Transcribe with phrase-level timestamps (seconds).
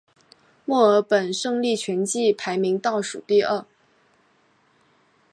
[0.65, 3.63] 墨尔本胜利全季排名倒数第二。